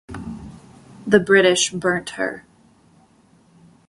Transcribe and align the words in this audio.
The 1.05 1.19
British 1.19 1.69
burnt 1.69 2.09
her. 2.17 2.43